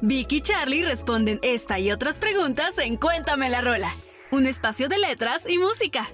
[0.00, 3.92] Vicky y Charlie responden esta y otras preguntas en Cuéntame la Rola,
[4.30, 6.08] un espacio de letras y música.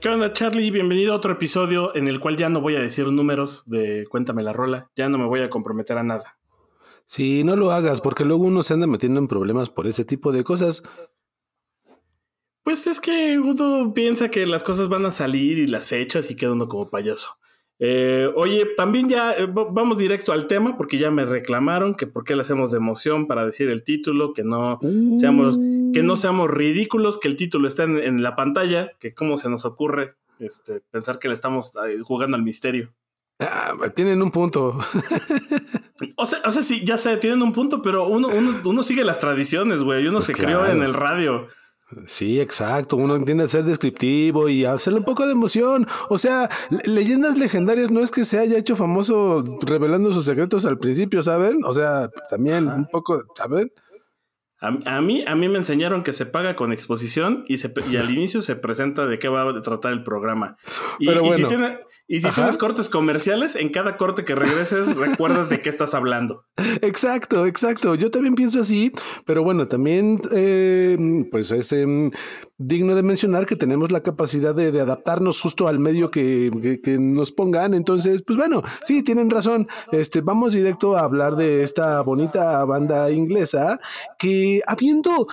[0.00, 0.70] ¿Qué onda, Charlie?
[0.70, 4.42] Bienvenido a otro episodio en el cual ya no voy a decir números de Cuéntame
[4.42, 6.38] la Rola, ya no me voy a comprometer a nada.
[7.04, 10.32] Sí, no lo hagas, porque luego uno se anda metiendo en problemas por ese tipo
[10.32, 10.82] de cosas.
[12.62, 16.34] Pues es que uno piensa que las cosas van a salir y las fechas y
[16.34, 17.36] queda uno como payaso.
[17.80, 22.24] Eh, oye, también ya eh, vamos directo al tema porque ya me reclamaron que por
[22.24, 24.78] qué le hacemos de emoción para decir el título, que no
[25.18, 25.58] seamos,
[25.92, 29.64] que no seamos ridículos, que el título está en, la pantalla, que cómo se nos
[29.64, 32.92] ocurre este, pensar que le estamos eh, jugando al misterio.
[33.40, 34.78] Ah, tienen un punto.
[36.16, 39.02] o, sea, o sea, sí, ya sé, tienen un punto, pero uno, uno, uno sigue
[39.02, 40.02] las tradiciones, güey.
[40.06, 41.48] Uno pues se crió en el radio.
[42.06, 42.96] Sí, exacto.
[42.96, 45.86] Uno entiende ser descriptivo y hacerle un poco de emoción.
[46.08, 46.48] O sea,
[46.84, 51.64] leyendas legendarias no es que se haya hecho famoso revelando sus secretos al principio, ¿saben?
[51.64, 53.70] O sea, también un poco, ¿saben?
[54.86, 58.10] A, mí, a mí me enseñaron que se paga con exposición y, se, y al
[58.14, 60.56] inicio se presenta de qué va a tratar el programa.
[60.98, 65.60] Y, si, tiene, y si tienes cortes comerciales, en cada corte que regreses recuerdas de
[65.60, 66.44] qué estás hablando.
[66.82, 67.94] Exacto, exacto.
[67.94, 68.92] Yo también pienso así,
[69.26, 70.96] pero bueno, también eh,
[71.30, 72.10] pues es em,
[72.58, 77.32] digno de mencionar que tenemos la capacidad de, adaptarnos justo al medio que, que, nos
[77.32, 77.74] pongan.
[77.74, 79.66] Entonces, pues bueno, sí, tienen razón.
[79.92, 83.80] Este, vamos directo a hablar de esta bonita banda inglesa
[84.18, 85.26] que habiendo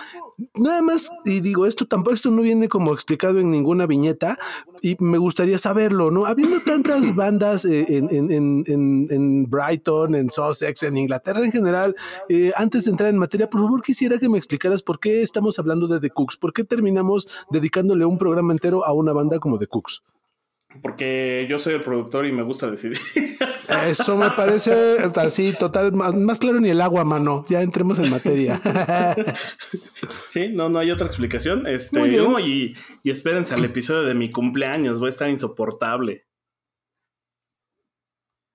[0.54, 4.38] nada más, y digo, esto tampoco, esto no viene como explicado en ninguna viñeta,
[4.80, 6.26] y me gustaría saberlo, ¿no?
[6.26, 11.94] Habiendo tantas bandas eh, en, Brighton, en Sussex, en Inglaterra en general,
[12.28, 15.58] eh, antes de entrar en materia, por favor quisiera que me explicaras por qué estamos
[15.58, 19.58] hablando de The Cooks, por qué terminamos dedicándole un programa entero a una banda como
[19.58, 20.02] The Cooks.
[20.80, 22.98] Porque yo soy el productor y me gusta decidir.
[23.86, 27.44] Eso me parece así, total, más, claro ni el agua, mano.
[27.48, 28.60] Ya entremos en materia.
[30.28, 31.66] Sí, no, no hay otra explicación.
[31.66, 36.26] Este, y, y espérense al episodio de mi cumpleaños, va a estar insoportable.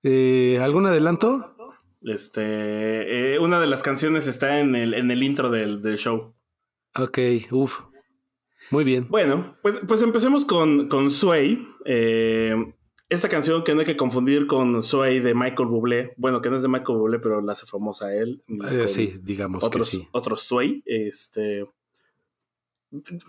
[0.02, 1.54] Eh, ¿Algún adelanto?
[2.02, 6.34] Este, eh, una de las canciones está en el, en el intro del, del show.
[6.96, 7.18] Ok,
[7.50, 7.82] uff.
[8.70, 9.06] Muy bien.
[9.08, 11.66] Bueno, pues, pues empecemos con, con Sway.
[11.84, 12.54] Eh,
[13.08, 16.12] esta canción que no hay que confundir con Sway de Michael Bublé.
[16.16, 18.42] Bueno, que no es de Michael Bublé, pero la hace famosa a él.
[18.70, 20.08] Eh, sí, digamos otros, que sí.
[20.12, 20.82] Otros Sway.
[20.84, 21.66] Este.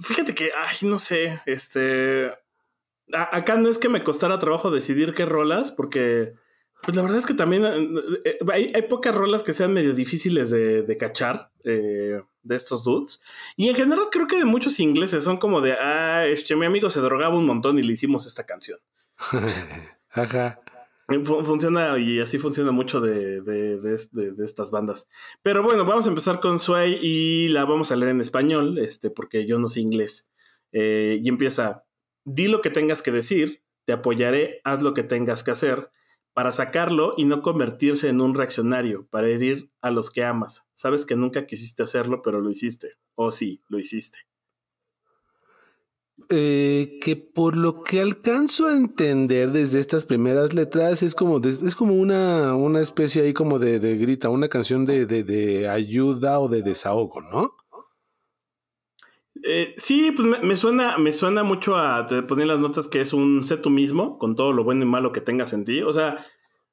[0.01, 2.31] Fíjate que, ay, no sé, este.
[3.13, 6.33] acá no es que me costara trabajo decidir qué rolas, porque.
[6.83, 7.65] Pues la verdad es que también
[8.23, 11.51] eh, hay, pocas rolas que sean medio difíciles de, de cachar.
[11.63, 13.21] Eh, de estos dudes.
[13.55, 16.89] Y en general creo que de muchos ingleses son como de, ah, este, mi amigo
[16.89, 18.79] se drogaba un montón y le hicimos esta canción.
[20.11, 20.61] Ajá.
[21.23, 23.95] funciona y así funciona mucho de, de,
[24.43, 25.07] estas bandas.
[25.41, 29.09] Pero bueno, vamos a empezar con Sway y la vamos a leer en español, este,
[29.09, 30.31] porque yo no sé inglés.
[30.71, 31.85] Eh, y empieza,
[32.25, 35.91] di lo que tengas que decir, te apoyaré, haz lo que tengas que hacer,
[36.39, 40.65] para sacarlo y no convertirse en un reaccionario, para herir a los que amas.
[40.73, 42.93] Sabes que nunca quisiste hacerlo, pero lo hiciste.
[43.15, 44.19] O oh, sí, lo hiciste.
[46.29, 51.75] Eh, que por lo que alcanzo a entender desde estas primeras letras es como, es
[51.75, 56.61] como una, una especie ahí como de, grita, una canción de, de, ayuda o de
[56.61, 57.51] desahogo, ¿no?
[59.43, 63.13] Eh, sí, pues me, suena, me suena mucho a te poner las notas que es
[63.13, 65.81] un sé tú mismo, con todo lo bueno y malo que tengas en ti.
[65.81, 66.25] O sea,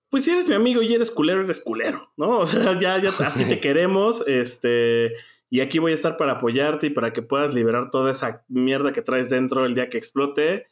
[0.08, 2.38] pues si eres mi amigo y eres culero, eres culero, ¿no?
[2.40, 5.14] O sea, ya, ya así te queremos, este,
[5.50, 8.92] y aquí voy a estar para apoyarte y para que puedas liberar toda esa mierda
[8.92, 10.66] que traes dentro el día que explote.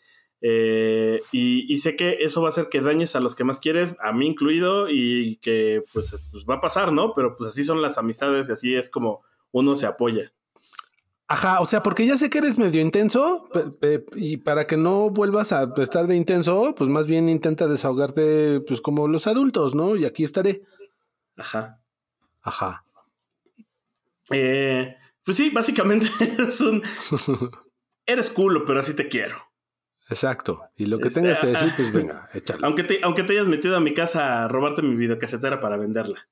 [0.47, 3.97] Eh, y, sé que eso va a hacer que dañes a los que más quieres,
[4.01, 7.15] a mí incluido, y que pues, pues va a pasar, ¿no?
[7.15, 10.35] Pero pues así son las amistades y así es como uno se apoya.
[11.35, 13.51] Ajá, o sea, porque ya sé que eres medio intenso
[14.15, 18.81] y para que no vuelvas a estar de intenso, pues más bien intenta desahogarte pues
[18.81, 19.97] como los adultos, ¿no?
[19.97, 20.63] Y aquí estaré.
[21.37, 21.81] Ajá.
[22.41, 22.87] Ajá.
[24.31, 24.95] Eh,
[25.25, 26.07] pues sí, básicamente
[26.49, 26.85] es un...
[28.07, 29.37] Eres culo, pero así te quiero.
[30.11, 30.63] Exacto.
[30.77, 32.65] Y lo que este, tengas que decir, pues venga, échalo.
[32.65, 36.29] Aunque te, aunque te hayas metido a mi casa a robarte mi videocasetera para venderla.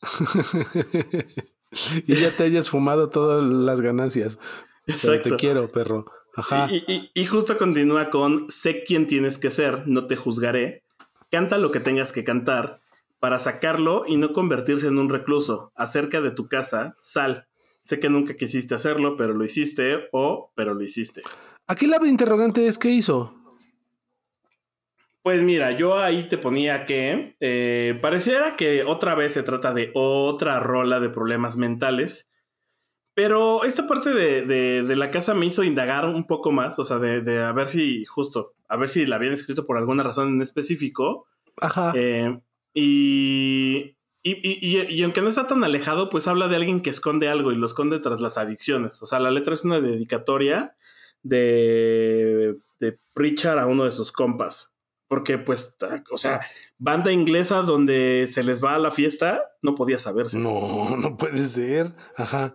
[2.06, 4.38] y ya te hayas fumado todas las ganancias.
[4.86, 5.30] Exacto.
[5.30, 6.06] te quiero, perro.
[6.34, 6.68] Ajá.
[6.70, 10.82] Y, justo continúa con sé quién tienes que ser, no te juzgaré.
[11.30, 12.80] Canta lo que tengas que cantar
[13.18, 15.72] para sacarlo y no convertirse en un recluso.
[15.74, 17.46] Acerca de tu casa, sal.
[17.82, 21.22] Sé que nunca quisiste hacerlo, pero lo hiciste o pero lo hiciste.
[21.66, 23.39] Aquí la interrogante es ¿qué hizo?
[25.22, 29.90] Pues mira, yo ahí te ponía que eh, pareciera que otra vez se trata de
[29.94, 32.30] otra rola de problemas mentales,
[33.14, 37.42] pero esta parte de, la casa me hizo indagar un poco más, o sea, de,
[37.42, 41.26] a ver si, justo, a ver si la habían escrito por alguna razón en específico.
[41.60, 41.92] Ajá.
[41.94, 42.40] Eh,
[42.72, 47.56] y, y, aunque no está tan alejado, pues habla de alguien que esconde algo y
[47.56, 49.02] lo esconde tras las adicciones.
[49.02, 50.76] O sea, la letra es una dedicatoria
[51.22, 54.74] de, de Pritchard a uno de sus compas.
[55.10, 55.76] Porque, pues,
[56.12, 56.40] o sea,
[56.78, 60.38] banda inglesa donde se les va a la fiesta, no podía saberse.
[60.38, 61.88] No, no puede ser.
[62.16, 62.54] Ajá.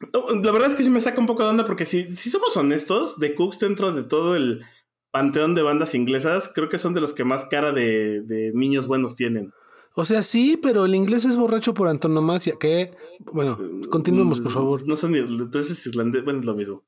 [0.00, 2.56] La verdad es que sí me saca un poco de onda porque si, si somos
[2.56, 4.64] honestos, The Cooks dentro de todo el
[5.10, 8.86] panteón de bandas inglesas, creo que son de los que más cara de, de niños
[8.86, 9.52] buenos tienen.
[9.96, 12.54] O sea, sí, pero el inglés es borracho por antonomasia.
[12.58, 12.96] ¿Qué?
[13.32, 13.56] Bueno,
[13.90, 14.86] continuemos, por favor.
[14.88, 16.82] No sé ni, entonces es irlandés, bueno, es lo mismo.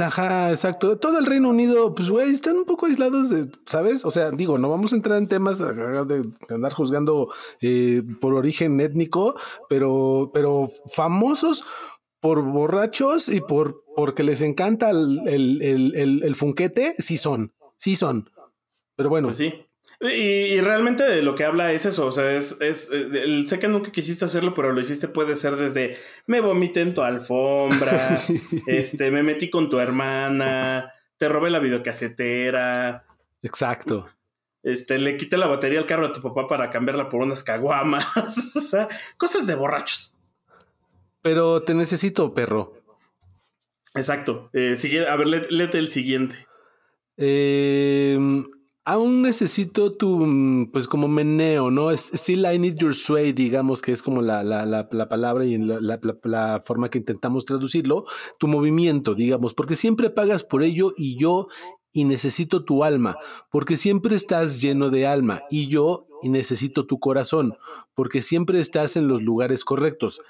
[0.00, 0.98] Ajá, exacto.
[0.98, 4.04] Todo el Reino Unido, pues, güey, están un poco aislados de, ¿sabes?
[4.04, 8.80] O sea, digo, no vamos a entrar en temas de andar juzgando eh, por origen
[8.80, 9.38] étnico,
[9.68, 11.64] pero, pero famosos
[12.20, 15.62] por borrachos y por porque les encanta el, el,
[15.94, 18.28] el, el funquete, sí son, sí son.
[18.96, 19.28] Pero bueno.
[19.28, 19.52] Pues sí.
[20.00, 23.66] Y, realmente de lo que habla es eso, o sea, es, es el, sé que
[23.66, 25.96] nunca quisiste hacerlo, pero lo hiciste puede ser desde
[26.26, 28.18] me vomité en tu alfombra,
[28.66, 33.06] este, me metí con tu hermana, te robé la videocasetera.
[33.42, 34.06] Exacto.
[34.62, 38.04] Este, le quité la batería al carro de tu papá para cambiarla por unas caguamas.
[38.56, 40.14] o sea, cosas de borrachos.
[41.22, 42.74] Pero te necesito, perro.
[43.94, 44.50] Exacto.
[44.52, 44.76] Eh,
[45.08, 46.46] a ver, léete el siguiente.
[47.16, 48.18] Eh,
[48.86, 51.90] aún necesito tu, mm, pues como meneo, ¿no?
[51.90, 55.80] Still I need your sway, digamos que es como la, la, la, palabra y la,
[55.80, 58.04] la, forma que intentamos traducirlo,
[58.38, 61.48] tu movimiento, digamos, porque siempre pagas por ello y yo
[61.92, 63.16] y necesito tu alma,
[63.50, 67.56] porque siempre estás lleno de alma y yo y necesito tu corazón,
[67.94, 70.20] porque siempre estás en los lugares correctos.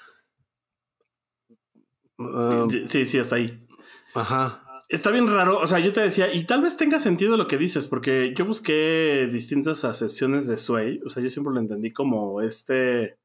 [2.89, 3.67] sí, sí, hasta ahí.
[4.15, 5.61] Ajá está bien raro.
[5.61, 8.45] O sea, yo te decía, y tal vez tenga sentido lo que dices, porque yo
[8.45, 11.01] busqué distintas acepciones de Sway.
[11.05, 13.19] O sea, yo siempre lo entendí como este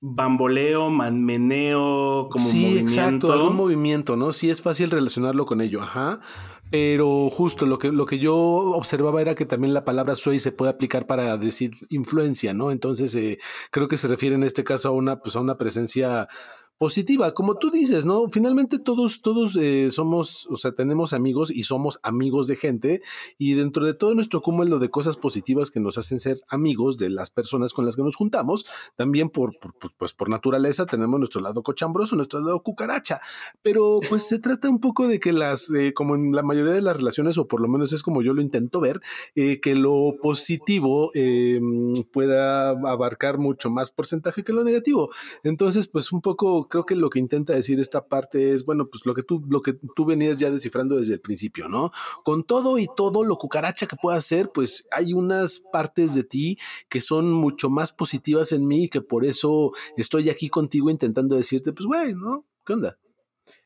[0.00, 2.92] bamboleo, manmeneo, como sí, movimiento.
[2.92, 4.32] exacto, algún movimiento, ¿no?
[4.32, 6.20] Sí es fácil relacionarlo con ello, ajá.
[6.70, 10.52] Pero justo lo que, lo que yo observaba era que también la palabra sway se
[10.52, 12.70] puede aplicar para decir influencia, ¿no?
[12.70, 13.38] Entonces eh,
[13.70, 16.28] creo que se refiere en este caso a una, pues, a una presencia
[16.78, 18.28] positiva, como tú dices, ¿no?
[18.30, 23.02] Finalmente todos, todos eh, somos, o sea, tenemos amigos y somos amigos de gente
[23.36, 27.10] y dentro de todo nuestro cúmulo de cosas positivas que nos hacen ser amigos de
[27.10, 28.64] las personas con las que nos juntamos,
[28.94, 29.58] también por,
[29.98, 33.20] pues por naturaleza tenemos nuestro lado cochambroso, nuestro lado cucaracha,
[33.60, 36.82] pero pues se trata un poco de que las, eh, como en la mayoría de
[36.82, 39.00] las relaciones, o por lo menos es como yo lo intento ver,
[39.34, 41.10] eh, que lo positivo
[42.12, 45.10] pueda abarcar mucho más porcentaje que lo negativo.
[45.42, 49.06] Entonces, pues un poco creo que lo que intenta decir esta parte es, bueno, pues
[49.06, 51.90] lo que tú, lo que tú venías ya descifrando desde el principio, ¿no?
[52.24, 56.58] Con todo y todo lo cucaracha que pueda ser, pues hay unas partes de ti
[56.88, 61.36] que son mucho más positivas en mí y que por eso estoy aquí contigo intentando
[61.36, 62.44] decirte, pues, güey, ¿no?
[62.64, 62.98] ¿Qué onda?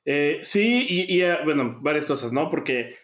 [0.05, 2.49] Eh, sí, y, y, eh, bueno, varias cosas, ¿no?
[2.49, 2.97] Porque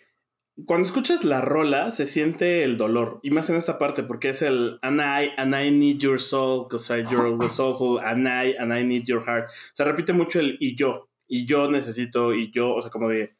[0.67, 4.43] cuando escuchas la rola se siente el dolor y más en esta parte porque es
[4.43, 8.85] el and I, and I need your soul because you're soulful and I, and I
[8.85, 9.50] need your heart.
[9.75, 13.37] Se repite mucho el y yo, y yo necesito, y yo, o sea, como de,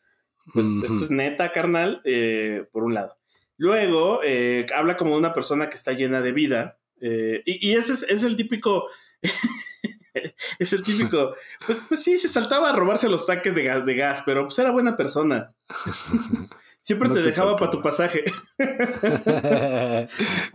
[0.52, 3.16] pues esto es neta, carnal, eh, por un lado.
[3.56, 7.92] Luego eh, habla como de una persona que está llena de vida eh, y, ese
[7.92, 8.87] es, el típico...
[10.58, 11.34] es el típico.
[11.66, 14.58] Pues, pues sí, se saltaba a robarse los tanques de gas, de gas, pero pues
[14.58, 15.52] era buena persona.
[16.88, 18.25] Siempre te, dejaba para tu pasaje.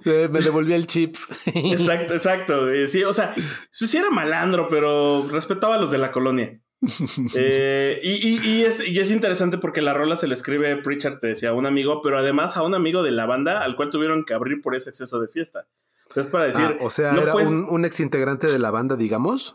[0.04, 1.16] Me devolvía el chip.
[1.46, 2.88] exacto, exacto.
[2.88, 3.36] Sí, o sea,
[3.70, 6.60] sí era malandro, pero respetaba a los de la colonia.
[7.36, 11.68] Eh, y, es, interesante porque la rola se le escribe Pritchard, te decía, a un
[11.68, 14.75] amigo, pero además a un amigo de la banda al cual tuvieron que abrir por
[14.75, 15.68] ese exceso de fiesta.
[16.08, 16.66] Entonces, para decir.
[16.66, 19.54] Ah, o sea, era un, un ex integrante de la banda, digamos.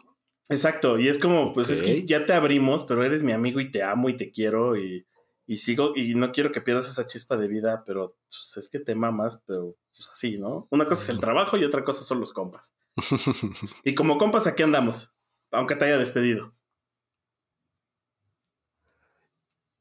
[0.49, 3.69] Exacto, y es como, pues es que ya te abrimos, pero eres mi amigo y
[3.73, 5.08] te amo y te quiero y
[5.49, 8.79] y sigo, y no quiero que pierdas esa chispa de vida, pero pues, es que
[8.79, 10.69] te mamas, pero pues así, ¿no?
[10.71, 12.75] Una cosa es el trabajo y otra cosa son los compas.
[13.85, 15.13] y como compas, aquí andamos.
[15.51, 16.55] aunque te haya despedido.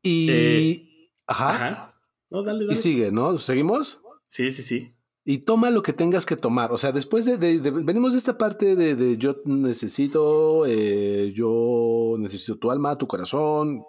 [0.01, 0.29] Y.
[0.31, 1.49] Eh, ajá.
[1.49, 2.01] Ajá.
[2.29, 2.73] No, dale, dale.
[2.73, 3.37] Y sigue, ¿no?
[3.39, 4.01] ¿Seguimos?
[4.27, 4.93] Sí, sí, sí.
[5.23, 6.71] Y toma lo que tengas que tomar.
[6.71, 11.33] O sea, después de, de- de- venimos de esta parte de, de yo necesito, eh,
[11.35, 13.83] yo necesito tu alma, tu corazón.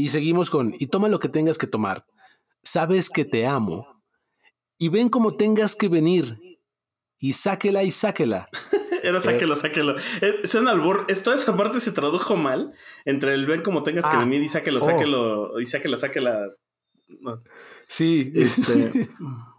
[0.00, 2.06] Y seguimos con, y toma lo que tengas que tomar.
[2.62, 4.00] Sabes que te amo.
[4.78, 6.38] Y ven como tengas que venir.
[7.18, 8.48] Y sáquela y sáquela.
[9.02, 9.96] Era sáquelo, sáquelo.
[10.20, 11.04] Eh, albur.
[11.08, 12.72] Es- Toda esa parte se tradujo mal
[13.06, 14.20] entre el ven como tengas que Ah.
[14.20, 14.84] venir y sáquelo, Oh.
[14.86, 16.46] sáquelo, y sáquela, sáquela.
[17.20, 17.42] No.
[17.88, 19.08] Sí, Este.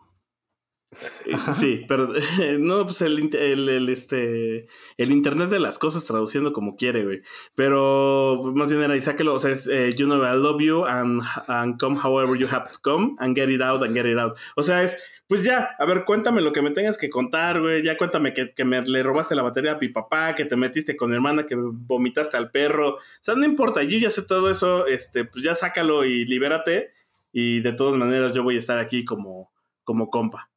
[1.26, 2.12] Eh, Sí, pero
[2.60, 4.68] no, pues el, el, el, este,
[4.98, 7.22] el internet de las cosas traduciendo como quiere, güey.
[7.56, 10.86] Pero más bien era y sáquelo, o sea, es eh, you know I love you
[10.86, 14.18] and, and come however you have to come and get it out and get it
[14.18, 14.38] out.
[14.56, 17.84] O sea, es, pues ya, a ver, cuéntame lo que me tengas que contar, güey.
[17.84, 20.98] Ya cuéntame que, que me le robaste la batería a mi papá, que te metiste
[20.98, 22.96] con mi hermana, que vomitaste al perro.
[22.96, 26.92] O sea, no importa, yo ya sé todo eso, este, pues ya sácalo y libérate.
[27.32, 29.52] Y de todas maneras yo voy a estar aquí como,
[29.84, 30.49] como compa.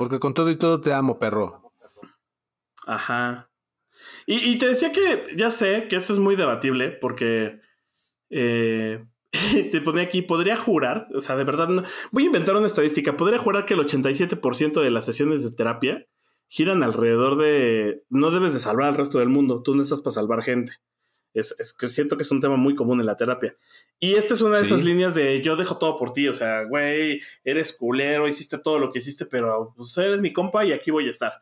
[0.00, 1.74] Porque con todo y todo te amo, perro.
[2.86, 3.50] Ajá.
[4.24, 7.60] Y, te decía que ya sé que esto es muy debatible porque
[8.30, 9.04] eh,
[9.70, 13.14] te ponía aquí, podría jurar, o sea, de verdad, no- voy a inventar una estadística,
[13.14, 16.06] podría jurar que el 87% de las sesiones de terapia
[16.48, 20.14] giran alrededor de, no debes de salvar al resto del mundo, tú no estás para
[20.14, 20.72] salvar gente.
[21.34, 23.56] Es, es que siento que es un tema muy común en la terapia.
[24.00, 24.72] Y esta es una de Sí.
[24.74, 28.78] esas líneas de yo dejo todo por ti, o sea, güey, eres culero, hiciste todo
[28.78, 31.34] lo que hiciste, pero pues eres mi compa y aquí voy a estar.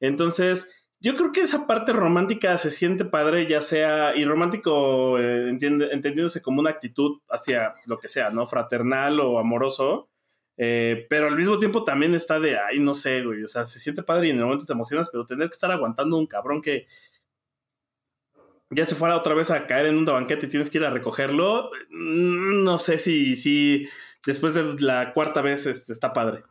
[0.00, 0.70] Entonces,
[1.00, 5.88] yo creo que esa parte romántica se siente padre, ya sea, y romántico eh, entiende-
[5.92, 8.46] entendiéndose como una actitud hacia lo que sea, ¿no?
[8.46, 10.08] Fraternal o amoroso,
[10.56, 13.78] eh, pero al mismo tiempo también está de, ay, no sé, güey, o sea, se
[13.78, 16.62] siente padre y en el momento te emocionas, pero tener que estar aguantando un cabrón
[16.62, 16.86] que
[18.70, 20.90] ya se fuera otra vez a caer en un banquete y tienes que ir a
[20.90, 23.86] recogerlo, mm, no sé si, si
[24.26, 26.44] después de la cuarta vez este, está padre.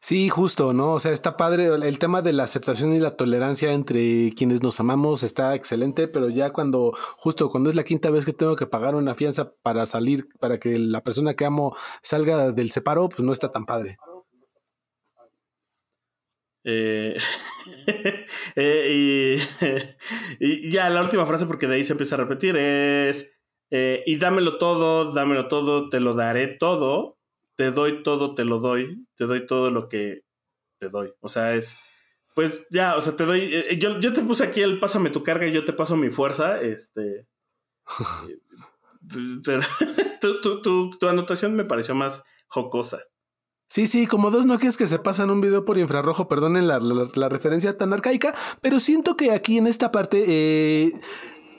[0.00, 0.92] Sí, justo, ¿no?
[0.94, 1.66] O sea, está padre.
[1.66, 6.06] El el tema de la aceptación y la tolerancia entre quienes nos amamos está excelente,
[6.06, 9.52] pero ya cuando, justo cuando es la quinta vez que tengo que pagar una fianza
[9.62, 13.66] para salir, para que la persona que amo salga del separo, pues no está tan
[13.66, 13.98] padre.
[16.64, 17.16] Eh,
[18.56, 19.38] eh,
[20.40, 23.38] y, y ya la última frase, porque de ahí se empieza a repetir, es,
[23.70, 27.18] eh, y dámelo todo, dámelo todo, te lo daré todo,
[27.56, 30.22] te doy todo, te lo doy, te doy todo lo que
[30.80, 31.12] te doy.
[31.20, 31.76] O sea, es,
[32.34, 35.22] pues ya, o sea, te doy, eh, yo, yo te puse aquí el pásame tu
[35.22, 37.26] carga y yo te paso mi fuerza, este...
[39.44, 39.62] pero
[40.20, 43.02] tu, tu, tu, tu anotación me pareció más jocosa.
[43.68, 47.76] Sí, sí, como dos Nokias que se pasan un video por infrarrojo, perdonen la, referencia
[47.76, 50.92] tan arcaica, pero siento que aquí en esta parte, eh,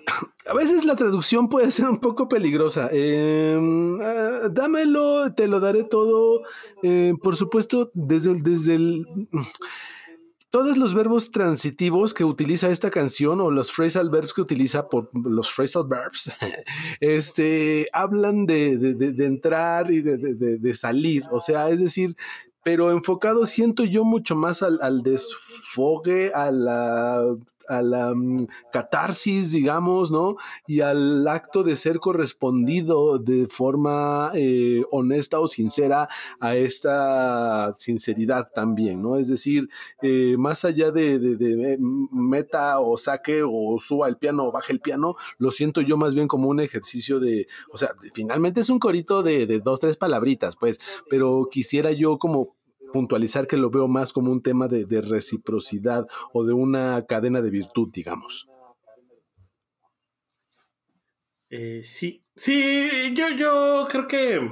[0.47, 2.89] a veces la traducción puede ser un poco peligrosa.
[2.91, 3.59] Eh,
[4.01, 6.41] ah, dámelo, te lo daré todo.
[6.81, 9.05] Eh, por supuesto, desde el...
[10.51, 15.11] Todos los verbos transitivos que utiliza esta canción o los phrasal verbs que utiliza por
[15.13, 16.31] los phrasal verbs,
[16.99, 21.23] este, hablan de, de- de- de entrar y de, salir.
[21.31, 22.15] O sea, es decir,
[22.63, 27.23] pero enfocado siento yo mucho más al, al desfogue, a la,
[27.67, 30.35] a la mm, catarsis, digamos, ¿no?
[30.67, 36.07] Y al acto de ser correspondido de forma eh, honesta o sincera
[36.39, 39.17] a esta sinceridad también, ¿no?
[39.17, 39.69] Es decir,
[40.01, 44.51] eh, más allá de, de- de, eh, meta o saque o suba el piano o
[44.51, 48.61] baje el piano, lo siento yo más bien como un ejercicio de, o sea, finalmente
[48.61, 52.55] es un corito de, de dos, tres palabritas, pues, pero quisiera yo como
[52.91, 57.49] puntualizar que lo veo más como un tema de, reciprocidad o de una cadena de
[57.49, 58.47] virtud, digamos.
[61.49, 64.51] Eh, sí, sí, yo, yo creo que.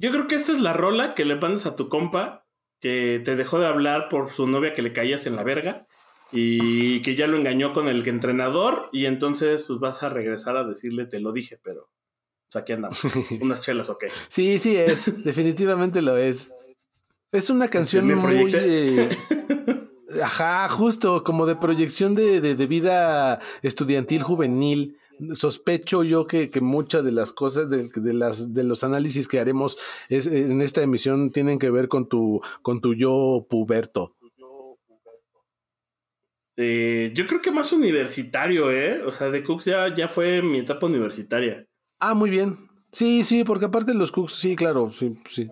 [0.00, 2.46] Yo creo que esta es la rola que le mandas a tu compa
[2.80, 5.86] que te dejó de hablar por su novia que le caías en la verga
[6.30, 10.64] y que ya lo engañó con el entrenador y entonces pues vas a regresar a
[10.64, 11.90] decirle te lo dije, pero
[12.50, 13.00] pues aquí andamos,
[13.40, 14.04] unas chelas, ok.
[14.28, 16.50] Sí, sí es, definitivamente lo es.
[17.30, 18.52] Es una canción muy...
[18.54, 19.08] eh,
[20.22, 24.96] ajá, justo, como de proyección de, de- de vida estudiantil juvenil.
[25.34, 29.40] Sospecho yo que, que muchas de las cosas, de, de las, de los análisis que
[29.40, 29.76] haremos
[30.08, 34.14] es, en esta emisión tienen que ver con tu, con tu yo puberto.
[36.56, 39.02] Eh, yo creo que más universitario, ¿eh?
[39.04, 41.66] O sea, de Cooks ya, ya fue mi etapa universitaria.
[42.00, 42.68] Ah, muy bien.
[42.92, 45.48] Sí, sí, porque aparte los Cooks, sí, claro, sí, sí,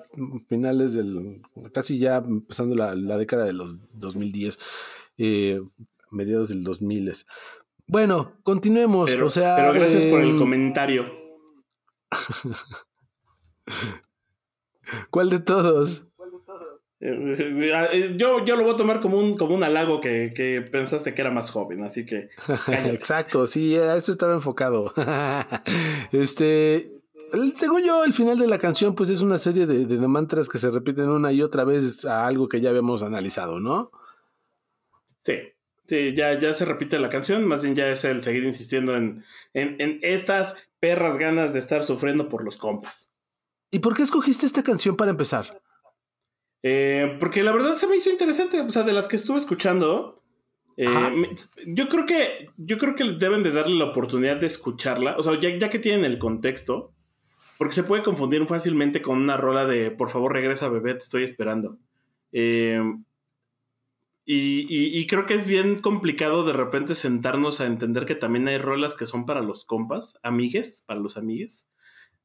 [0.48, 4.58] finales del, casi ya empezando la, la década de los 2010,
[5.18, 5.60] eh,
[6.10, 7.12] mediados del 2000.
[7.86, 9.10] Bueno, continuemos.
[9.10, 11.04] Pero, o sea, pero gracias por el em, comentario.
[15.10, 16.05] ¿Cuál de todos?
[16.98, 21.14] Eh, Yo, yo lo voy a tomar como un, como un halago que, que pensaste
[21.14, 22.30] que era más joven, así que
[22.64, 22.88] cállate.
[22.94, 24.94] Exacto, sí, a eso estaba enfocado.
[26.12, 26.90] este,
[27.60, 30.58] tengo yo el final de la canción, pues es una serie de, de mantras que
[30.58, 33.90] se repiten una y otra vez a algo que ya habíamos analizado, ¿no?
[35.18, 35.34] Sí,
[35.86, 39.24] sí, ya, ya se repite la canción, más bien ya es el seguir insistiendo en,
[39.52, 43.12] en, en estas perras ganas de estar sufriendo por los compas.
[43.70, 45.60] ¿Y por qué escogiste esta canción para empezar?
[46.62, 50.22] Eh, porque la verdad se me hizo interesante, o sea, de las que estuve escuchando,
[50.76, 51.30] eh, me-
[51.66, 55.38] yo creo que yo creo que deben de darle la oportunidad de escucharla, o sea,
[55.38, 56.92] ya, ya que tienen el contexto,
[57.58, 61.22] porque se puede confundir fácilmente con una rola de por favor regresa bebé, te estoy
[61.22, 61.78] esperando.
[62.32, 62.80] Eh,
[64.24, 68.48] y, y- y creo que es bien complicado de repente sentarnos a entender que también
[68.48, 71.70] hay rolas que son para los compas, amigues, para los amigues.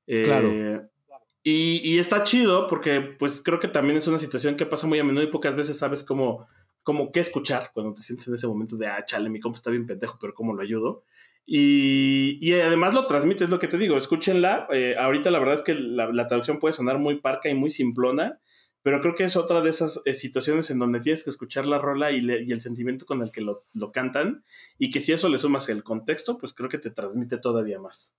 [0.08, 0.90] Eh, Claro.
[1.44, 5.04] Y, está chido porque pues creo que también es una situación que pasa muy a
[5.04, 6.48] menudo y pocas veces sabes cómo,
[6.84, 9.72] cómo qué escuchar cuando te sientes en ese momento de, ah, chale, mi compa está
[9.72, 11.04] bien pendejo, pero cómo lo ayudo.
[11.46, 14.68] Y, y además lo transmite, es lo que te digo, escúchenla.
[14.72, 18.40] Eh, ahorita la verdad es que la, traducción puede sonar muy parca y muy simplona,
[18.84, 21.80] pero creo que es otra de esas eh, situaciones en donde tienes que escuchar la
[21.80, 24.44] rola y el sentimiento con el que lo, lo cantan
[24.78, 28.16] y que si eso le sumas el contexto, pues creo que te transmite todavía más.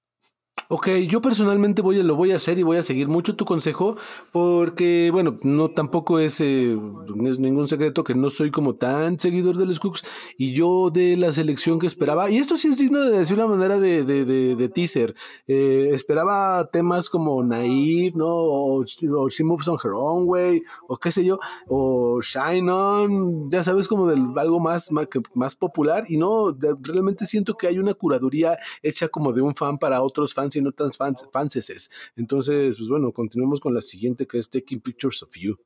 [0.68, 3.44] Ok, yo personalmente voy a, lo voy a hacer y voy a seguir mucho tu
[3.44, 3.96] consejo
[4.32, 6.78] porque, bueno, no tampoco es, eh,
[7.26, 10.02] es ningún secreto que no soy como tan seguidor de los Cooks
[10.38, 13.46] y yo de la selección que esperaba, y esto sí es digno de decir una
[13.48, 15.14] manera de, de, de- de teaser,
[15.46, 18.28] eh, esperaba temas como Naive, ¿no?
[18.28, 23.50] O, o She Moves on Her Own Way, o qué sé yo, o Shine On,
[23.50, 26.04] ya sabes, como del algo más, más, más popular.
[26.08, 30.00] Y no, de- realmente siento que hay una curaduría hecha como de un fan para
[30.02, 31.90] otros fans y no tan fans, fanses.
[32.16, 35.58] Entonces, pues bueno, continuemos con la siguiente que es Taking Pictures of You.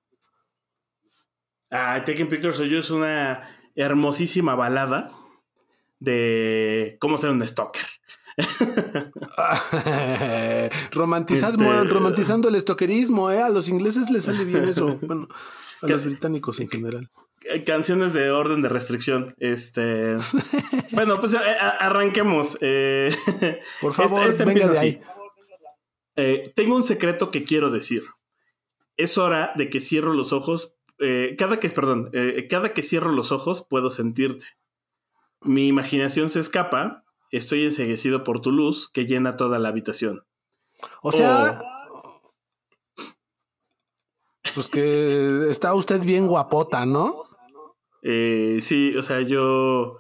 [1.71, 5.11] Ah, Taking Pictures of You es una hermosísima balada
[5.99, 7.87] de cómo ser un stalker.
[10.93, 13.41] Romantizando, Este- romantizando el estoquerismo, ¿eh?
[13.43, 14.99] A los ingleses les sale bien eso.
[15.07, 15.29] Bueno,
[15.83, 17.11] a los británicos en general.
[17.45, 19.35] Eh, Canciones de orden de restricción.
[19.39, 20.17] Este.
[20.93, 21.39] bueno, pues eh,
[21.81, 22.59] arranquemos.
[22.61, 23.15] Eh,
[23.81, 25.01] Por favor, este, este venga de ahí.
[26.17, 28.05] Eh, tengo un secreto que quiero decir.
[28.97, 30.77] Es hora de que cierro los ojos.
[30.99, 32.11] eh, cada que, perdón,
[32.49, 34.47] cada que cierro los ojos puedo sentirte.
[35.43, 37.05] Mi imaginación se escapa.
[37.31, 40.25] Estoy enseguecido por tu luz que llena toda la habitación.
[41.03, 42.33] O sea, Oh.
[44.55, 47.25] pues que está usted bien guapota, ¿no?
[48.03, 49.99] Eh, sí, o sea, yo.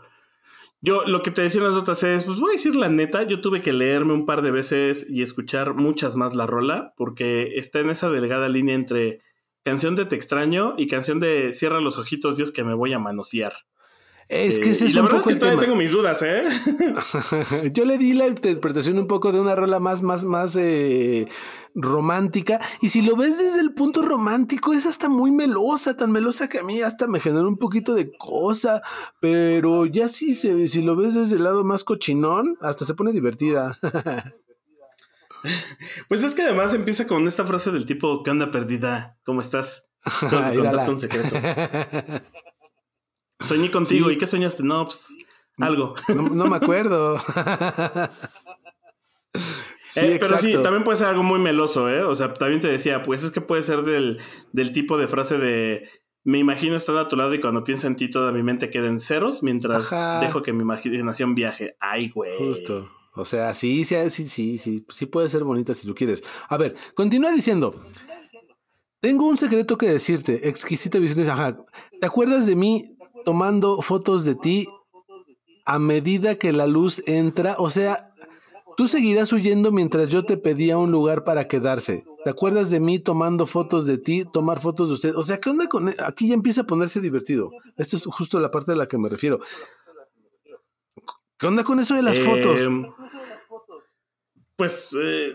[0.82, 3.22] Yo lo que te decía en las notas es, pues voy a decir la neta,
[3.24, 7.56] yo tuve que leerme un par de veces y escuchar muchas más la rola, porque
[7.56, 9.20] está en esa delgada línea entre
[9.64, 12.98] canción de Te extraño y canción de Cierra los ojitos, Dios, que me voy a
[13.00, 13.52] manosear.
[14.28, 15.62] Es que Eh, ese y es la un verdad poco es que todavía tema.
[15.62, 16.44] tengo mis dudas, ¿eh?
[17.72, 21.28] Yo le di la interpretación un poco de una rola más, más, más eh,
[21.76, 22.60] romántica.
[22.80, 26.58] Y si lo ves desde el punto romántico, es hasta muy melosa, tan melosa que
[26.58, 28.82] a mí hasta me genera un poquito de cosa.
[29.20, 33.12] Pero ya si, se, si lo ves desde el lado más cochinón, hasta se pone
[33.12, 33.78] divertida.
[36.08, 39.16] Pues es que además empieza con esta frase del tipo, ¿qué onda perdida?
[39.24, 39.86] ¿Cómo estás?
[40.28, 41.36] Tengo que contarte un secreto.
[43.40, 44.14] Soñé contigo, Sí.
[44.14, 44.62] ¿y qué soñaste?
[44.62, 45.16] No, pues
[45.58, 45.94] algo.
[46.08, 47.18] No, no me acuerdo.
[49.90, 52.02] sí, Eh, pero sí, también puede ser algo muy meloso, ¿eh?
[52.02, 54.18] O sea, también te decía, pues es que puede ser del,
[54.52, 55.88] del tipo de frase de
[56.24, 58.88] me imagino estar a tu lado y cuando pienso en ti toda mi mente queda
[58.88, 60.18] en ceros mientras Ajá.
[60.20, 61.76] dejo que mi imaginación viaje.
[61.78, 62.36] Ay, güey.
[62.36, 62.90] Justo.
[63.14, 66.24] O sea, sí, sí, sí, sí, sí, sí puede ser bonita si lo quieres.
[66.48, 67.80] A ver, continúa diciendo.
[69.00, 71.30] Tengo un secreto que decirte, exquisita visión.
[71.30, 71.56] Ajá.
[72.00, 72.82] ¿Te acuerdas de mí
[73.26, 74.68] tomando fotos de ti
[75.66, 77.56] a medida que la luz entra?
[77.58, 78.14] O sea,
[78.76, 82.04] tú seguirás huyendo mientras yo te pedía un lugar para quedarse.
[82.24, 85.16] ¿Te acuerdas de mí tomando fotos de ti, tomar fotos de usted?
[85.16, 87.50] O sea, ¿qué onda con e- Aquí ya empieza a ponerse divertido.
[87.76, 89.40] Esto es justo la parte a la que me refiero.
[91.38, 92.68] ¿Qué onda con eso de las Eh, fotos?
[94.56, 95.34] Pues eh,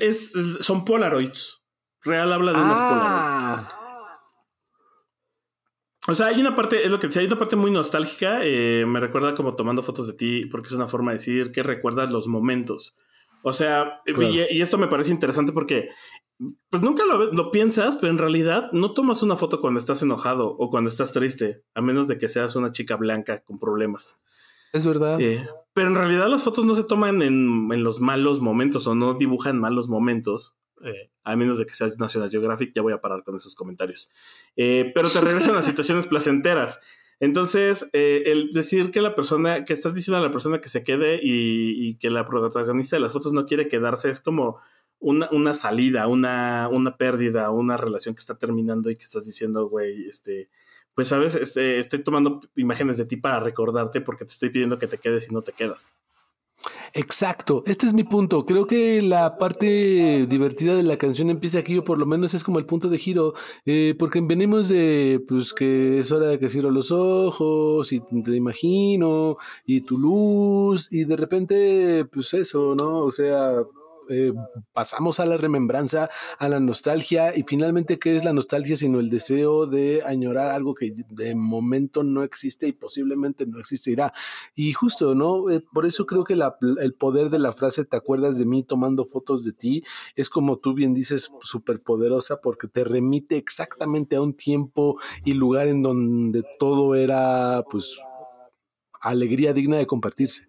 [0.00, 1.62] es- es- son Polaroids.
[2.02, 3.83] Real habla de unas Polaroids.
[6.06, 8.40] O sea, hay una parte, es lo que decía, hay una parte muy nostálgica.
[8.42, 11.62] eh, me recuerda como tomando fotos de ti, porque es una forma de decir que
[11.62, 12.96] recuerdas los momentos.
[13.42, 15.88] O sea, y- esto me parece interesante porque,
[16.70, 20.48] pues nunca lo, lo piensas, pero en realidad no tomas una foto cuando estás enojado
[20.58, 24.18] o cuando estás triste, a menos de que seas una chica blanca con problemas.
[24.72, 25.20] Es verdad.
[25.20, 28.94] Eh, pero en realidad las fotos no se toman en, en los malos momentos o
[28.94, 30.54] no dibujan malos momentos.
[30.84, 34.10] Eh, a menos de que sea National Geographic, ya voy a parar con esos comentarios.
[34.56, 36.80] Eh, pero te regresan a situaciones placenteras.
[37.20, 40.82] Entonces, eh, el decir que la persona, que estás diciendo a la persona que se
[40.82, 44.58] quede y, y que la protagonista de las fotos no quiere quedarse, es como
[44.98, 49.68] una, una salida, una, una pérdida, una relación que está terminando y que estás diciendo,
[49.68, 50.48] güey, este,
[50.94, 54.86] pues sabes, este, estoy tomando imágenes de ti para recordarte porque te estoy pidiendo que
[54.86, 55.94] te quedes y no te quedas.
[56.96, 58.46] Exacto, este es mi punto.
[58.46, 62.44] Creo que la parte divertida de la canción empieza aquí, o por lo menos es
[62.44, 63.34] como el punto de giro,
[63.66, 68.36] eh, porque venimos de pues que es hora de que cierro los ojos y te
[68.36, 69.36] imagino
[69.66, 73.00] y tu luz, y de repente, pues eso, ¿no?
[73.00, 73.52] O sea,
[74.08, 74.32] eh,
[74.72, 79.10] pasamos a la remembranza, a la nostalgia y finalmente, ¿qué es la nostalgia sino el
[79.10, 84.12] deseo de añorar algo que de momento no existe y posiblemente no existirá?
[84.54, 85.50] Y justo, ¿no?
[85.50, 89.04] Eh, por eso creo que el poder de la frase, ¿te acuerdas de mí tomando
[89.04, 89.84] fotos de ti?
[90.16, 95.34] Es como tú bien dices, súper poderosa porque te remite exactamente a un tiempo y
[95.34, 97.98] lugar en donde todo era, pues,
[99.00, 100.46] alegría digna de compartirse.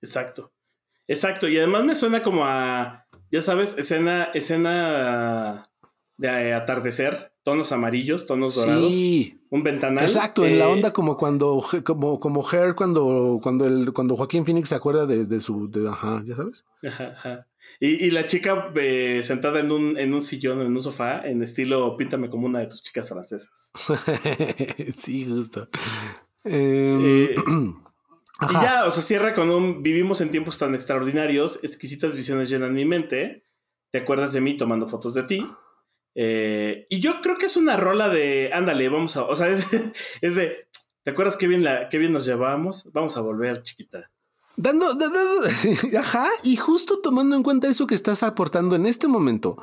[0.00, 0.52] Exacto.
[1.08, 5.68] Exacto, y además me suena como a, ya sabes, escena, escena
[6.16, 10.04] de atardecer, tonos amarillos, tonos dorados, Sí, un ventanal.
[10.04, 14.44] exacto, en la eh, onda como cuando, como, como Hair, cuando, cuando, el, cuando Joaquín
[14.46, 16.64] Phoenix se acuerda de, de su, de, ajá, ya sabes.
[16.86, 17.46] Ajá, ajá.
[17.80, 21.42] Y, y la chica eh, sentada en un, en un sillón, en un sofá, en
[21.42, 23.72] estilo píntame como una de tus chicas francesas.
[24.96, 25.68] sí, justo.
[26.44, 27.28] Em,
[28.50, 32.74] Y ya, o sea, cierra con un vivimos en tiempos tan extraordinarios, exquisitas visiones llenan
[32.74, 33.44] mi mente,
[33.92, 35.46] te acuerdas de mí tomando fotos de ti.
[36.14, 39.66] Eh, y yo creo que es una rola de, ándale, vamos a, o sea, es,
[40.20, 40.68] es de,
[41.04, 42.90] ¿te acuerdas qué bien, la, qué bien nos llevábamos?
[42.92, 44.10] Vamos a volver, chiquita.
[44.56, 49.08] Dando, da- da- ajá, y justo tomando en cuenta eso que estás aportando en este
[49.08, 49.56] momento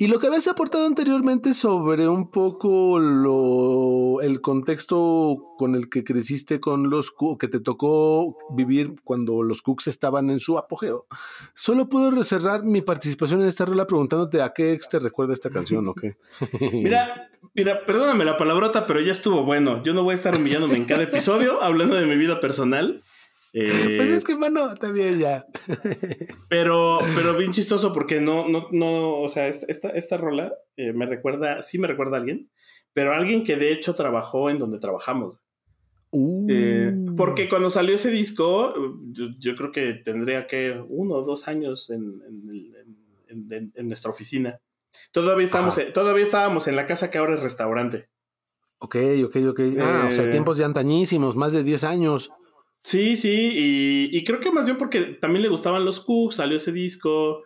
[0.00, 6.04] y lo que habías aportado anteriormente sobre un poco lo, el contexto con el que
[6.04, 11.04] creciste con los que te tocó vivir cuando los Cooks estaban en su apogeo,
[11.52, 15.50] solo puedo cerrar mi participación en esta rola preguntándote a qué ex te recuerda esta
[15.50, 16.16] canción o qué.
[16.72, 19.82] Mira, mira, perdóname la palabrota, pero ya estuvo bueno.
[19.82, 23.02] Yo no voy a estar humillándome en cada episodio hablando de mi vida personal.
[23.52, 25.46] Eh, Pues es que, mano, bien ya.
[26.48, 30.92] Pero, pero bien chistoso porque no, no, no, o sea, esta, esta, esta rola eh,
[30.92, 32.50] me recuerda, sí me recuerda a alguien,
[32.92, 35.36] pero a alguien que de hecho trabajó en donde trabajamos.
[36.12, 37.14] Eh, Uh.
[37.14, 38.74] porque cuando salió ese disco,
[39.12, 42.20] yo, yo creo que tendría que uno o dos años en,
[43.28, 44.60] en, nuestra oficina.
[45.12, 45.92] Todavía estábamos, Ajá.
[45.92, 48.08] todavía estábamos en la casa que ahora es restaurante.
[48.78, 49.60] Ok, ok, ok.
[49.78, 52.32] Ah, o sea, Eh, tiempos de antañísimos, más de 10 años.
[52.82, 56.56] Sí, sí, y, y creo que más bien porque también le gustaban los Cooks, salió
[56.56, 57.44] ese disco.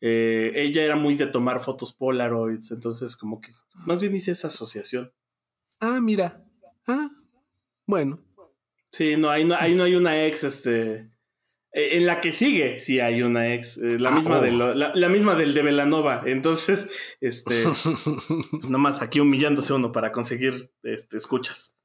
[0.00, 3.50] eh, ella era muy de tomar fotos Polaroids, entonces como que
[3.86, 5.12] más bien hice esa asociación.
[5.80, 6.42] Ah, mira.
[6.86, 7.08] Ah,
[7.86, 8.20] bueno.
[8.92, 10.92] Sí, no, ahí no, ahí no hay una ex, este.
[11.72, 14.42] eh, En la que sigue, sí hay una ex, eh, la Ah, misma oh.
[14.42, 16.22] de lo- la, la misma del de Velanova.
[16.26, 16.88] Entonces,
[17.20, 17.64] este,
[18.68, 21.76] nomás aquí humillándose uno para conseguir este, escuchas.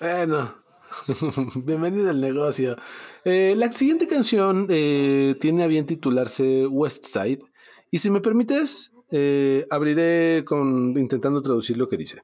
[0.00, 0.64] bueno.
[1.64, 2.76] Bienvenido al negocio.
[3.24, 7.40] Eh, la siguiente canción eh, tiene a bien titularse West Side.
[7.90, 12.22] Y si me permites, eh, abriré con intentando traducir lo que dice.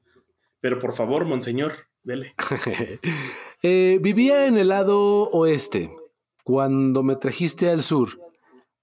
[0.59, 2.33] Pero por favor, monseñor, dele.
[3.63, 5.89] Vivía en el lado oeste
[6.43, 8.19] cuando me trajiste al sur.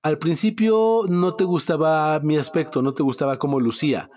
[0.03, 4.11] Al principio no te gustaba mi aspecto, no te gustaba cómo lucía.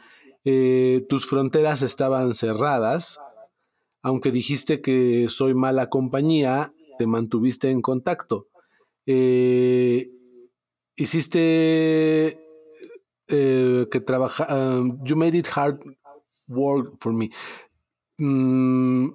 [1.10, 3.20] Tus fronteras estaban cerradas.
[4.04, 8.48] Aunque dijiste que soy mala compañía, te mantuviste en contacto.
[9.06, 10.12] Eh,
[10.96, 12.38] hiciste
[13.28, 14.48] eh, que trabaja.
[14.54, 15.80] um, you made it hard
[16.48, 17.32] work for me.
[18.20, 19.08] Mm,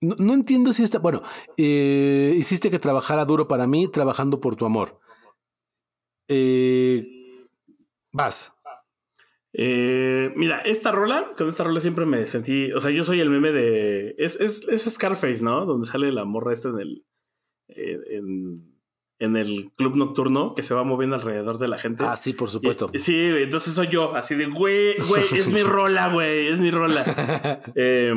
[0.00, 1.00] no, entiendo si está.
[1.00, 1.22] Bueno,
[1.56, 5.00] eh, hiciste que trabajara duro para mí, trabajando por tu amor.
[8.12, 8.52] Vas.
[9.60, 13.28] Eh, mira, esta rola, con esta rola siempre me sentí, o sea, yo soy el
[13.28, 15.66] meme de, es, es, es Scarface, ¿no?
[15.66, 17.04] Donde sale la morra esta en el,
[17.66, 18.72] en,
[19.18, 22.04] en el club nocturno que se va moviendo alrededor de la gente.
[22.06, 22.88] Ah, sí, por supuesto.
[22.92, 26.70] Y- sí, entonces soy yo, así de, güey, güey, es mi rola, güey, es mi
[26.70, 27.60] rola.
[27.74, 28.12] Eh,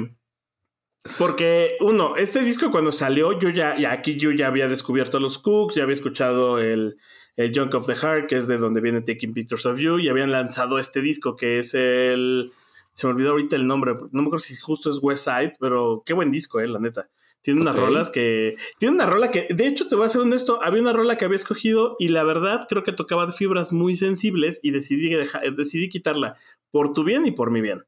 [1.17, 5.39] porque, uno, este disco cuando salió, yo ya, y aquí yo ya había descubierto los
[5.39, 6.97] Cooks, ya había escuchado el,
[7.37, 10.09] el Junk of the Heart, que es de donde viene Taking Pictures of You, y
[10.09, 12.51] habían lanzado este disco que es el.
[12.93, 16.03] Se me olvidó ahorita el nombre, no me acuerdo si justo es West Side, pero
[16.05, 17.09] qué buen disco, eh, la neta.
[17.41, 18.55] Tiene unas rolas que.
[18.77, 19.47] Tiene una rola que.
[19.49, 20.61] De hecho, te voy a ser honesto.
[20.61, 24.59] Había una rola que había escogido y la verdad creo que tocaba fibras muy sensibles
[24.61, 26.35] y decidí, deja- eh, decidí quitarla.
[26.69, 27.83] Por tu bien y por mi bien.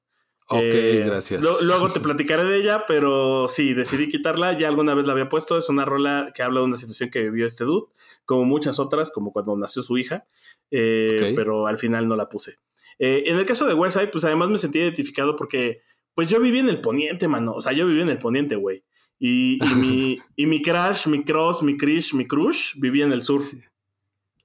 [0.50, 1.42] Ok, Eh, gracias.
[1.42, 4.58] lo- luego te platicaré de ella, pero sí, decidí quitarla.
[4.58, 5.58] Ya alguna vez la había puesto.
[5.58, 7.88] Es una rola que habla de una situación que vivió este dude,
[8.26, 10.26] como muchas otras, como cuando nació su hija,
[10.72, 12.58] eh, pero al final no la puse.
[13.00, 15.82] Eh, en el caso de Westside, pues además me sentí identificado porque,
[16.14, 17.54] pues yo viví en el poniente, mano.
[17.54, 18.84] O sea, yo viví en el poniente, güey.
[19.20, 23.24] Y, y mi, y mi crush, mi cross, mi crish, mi crush vivía en el
[23.24, 23.40] sur.
[23.42, 23.62] Sí.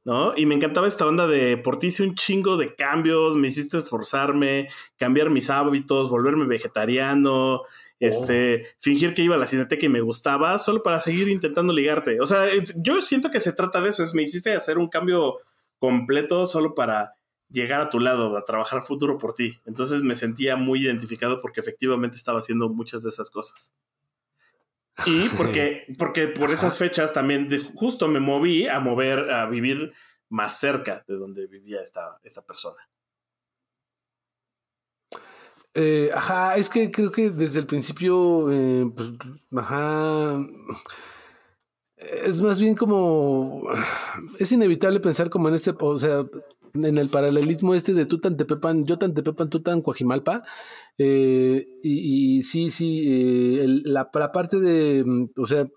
[0.08, 0.32] ¿No?
[0.34, 3.76] Y me encantaba esta onda de por ti hice un chingo de cambios, me hiciste
[3.76, 7.64] esforzarme, cambiar mis hábitos, volverme vegetariano,
[8.00, 12.22] este, fingir que iba a la cineteca y me gustaba, solo para seguir intentando ligarte.
[12.22, 14.88] O sea, eh, yo siento que se trata de eso, es me hiciste hacer un
[14.88, 15.40] cambio
[15.78, 17.12] completo solo para
[17.50, 19.58] llegar a tu lado, a trabajar futuro por ti.
[19.66, 23.74] Entonces me sentía muy identificado porque efectivamente estaba haciendo muchas de esas cosas.
[25.06, 29.92] Y porque, porque por esas fechas también de- justo me moví a mover, a vivir
[30.28, 32.88] más cerca de donde vivía esta, esta persona.
[35.74, 39.12] Eh, ajá, es que creo que desde el principio, eh, pues,
[39.56, 40.44] ajá,
[41.96, 43.68] es más bien como,
[44.38, 46.24] es inevitable pensar como en este, o sea,
[46.84, 50.44] en el paralelismo este de tú tan tepepan, yo tan tepepan, tú tan cuajimalpa,
[50.98, 55.68] eh, y, y sí, sí, eh, el- la, la parte de, mm, o sea,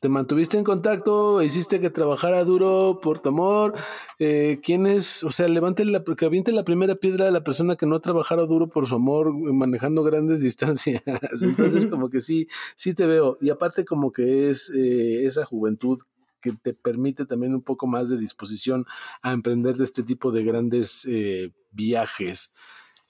[0.00, 3.74] te mantuviste en contacto, hiciste que trabajara duro por tu amor.
[4.18, 5.22] Eh, ¿Quién es?
[5.24, 8.00] O sea, levante la, que aviente la primera piedra a la persona que no ha
[8.00, 11.02] trabajado duro por su amor, eh, manejando grandes distancias.
[11.42, 13.36] Entonces, como que sí, sí te veo.
[13.42, 15.98] Y aparte, como que es eh, esa juventud
[16.40, 18.86] que te permite también un poco más de disposición
[19.22, 22.50] a emprender de este tipo de grandes eh, viajes.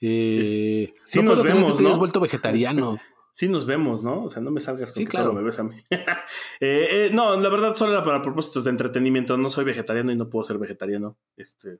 [0.01, 1.97] Eh, sí no nos vemos, te ¿no?
[1.97, 2.97] vuelto vegetariano.
[3.33, 4.25] Sí nos vemos, ¿no?
[4.25, 5.27] O sea, no me salgas con Sí, que claro.
[5.27, 5.81] solo me ves a mí.
[6.59, 9.37] Eh, eh, no, la verdad solo era para propósitos de entretenimiento.
[9.37, 11.17] No soy vegetariano y no puedo ser vegetariano.
[11.37, 11.79] Este,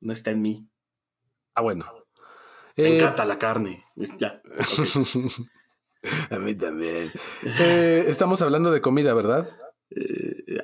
[0.00, 0.68] no está en mí.
[1.56, 1.86] Ah, bueno.
[2.76, 3.84] Me Eh, encanta la carne.
[4.18, 4.40] Ya.
[6.30, 7.10] A mí también.
[7.60, 9.50] Eh, estamos hablando de comida, ¿verdad?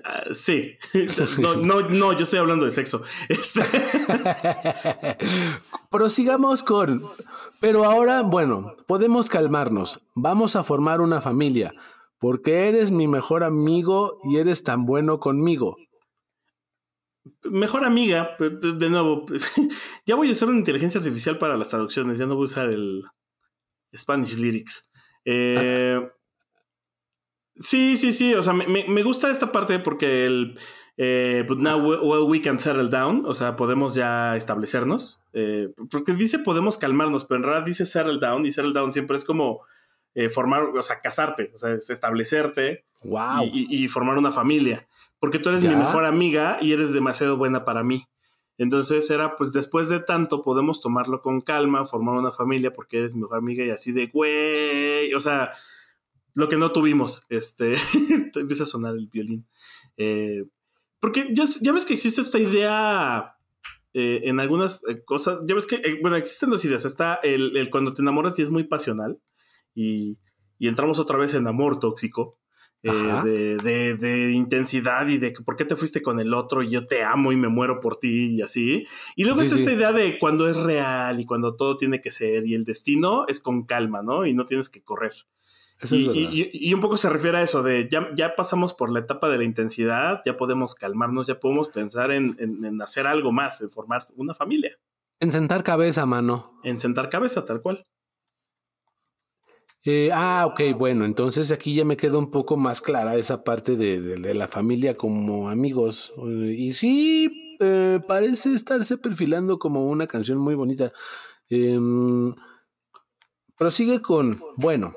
[0.04, 0.76] Ah, sí.
[1.40, 3.02] No, no, no, yo estoy hablando de sexo.
[3.28, 3.62] Este,
[5.90, 7.02] Prosigamos con.
[7.60, 10.00] Pero ahora, bueno, podemos calmarnos.
[10.14, 11.72] Vamos a formar una familia.
[12.18, 15.76] Porque eres mi mejor amigo y eres tan bueno conmigo.
[17.44, 19.26] mejor amiga, de nuevo,
[20.06, 22.68] ya voy a usar una inteligencia artificial para las traducciones, ya no voy a usar
[22.70, 23.04] el
[23.94, 24.90] Spanish Lyrics.
[25.24, 26.00] Eh,
[27.56, 30.58] sí, sí, sí, o sea, me, me- gusta esta parte porque el...
[30.96, 35.68] eh, but now we, well, we can settle down, o sea, podemos ya establecernos, eh,
[35.90, 39.24] porque dice podemos calmarnos, pero en realidad dice settle down y settle down siempre es
[39.24, 39.60] como
[40.14, 43.44] eh, formar, o sea, casarte, o sea, es establecerte, ¡Wow!
[43.52, 44.86] y, y- y formar una familia.
[45.18, 45.70] Porque tú eres Ya.
[45.70, 48.06] mi mejor amiga y eres demasiado buena para mí.
[48.58, 53.14] Entonces era, pues después de tanto, podemos tomarlo con calma, formar una familia porque eres
[53.14, 55.52] mi mejor amiga y así de, güey, o sea,
[56.34, 57.74] lo que no tuvimos, este,
[58.32, 59.46] te empieza a sonar el violín.
[59.96, 60.44] Eh,
[61.00, 63.36] porque ya, ya ves que existe esta idea
[63.92, 67.56] eh, en algunas eh, cosas, ya ves que, eh, bueno, existen dos ideas, está el,
[67.56, 69.18] el cuando te enamoras y es muy pasional
[69.74, 70.18] y,
[70.58, 72.38] y entramos otra vez en amor tóxico.
[72.86, 72.90] eh,
[73.24, 76.68] de, de- de intensidad y de que por qué te fuiste con el otro y
[76.70, 78.84] yo te amo y me muero por ti y así.
[79.16, 79.62] Y luego Sí, está sí.
[79.62, 83.24] esta idea de cuando es real y cuando todo tiene que ser y el destino
[83.26, 84.26] es con calma, ¿no?
[84.26, 85.14] Y no tienes que correr.
[85.80, 86.30] Eso Y, es verdad.
[86.32, 89.00] y- y- y un poco se refiere a eso de ya, ya pasamos por la
[89.00, 93.32] etapa de la intensidad, ya podemos calmarnos, ya podemos pensar en, en- en hacer algo
[93.32, 94.78] más, en formar una familia,
[95.20, 96.58] En sentar cabeza, mano.
[96.64, 97.84] en sentar cabeza tal cual.
[99.86, 103.76] Eh, ah, ok, bueno, entonces aquí ya me queda un poco más clara esa parte
[103.76, 106.14] de, de- de la familia como amigos.
[106.16, 110.92] Eh, y sí, eh, parece estarse perfilando como una canción muy bonita.
[111.50, 112.34] Em,
[113.58, 114.94] prosigue con, bueno,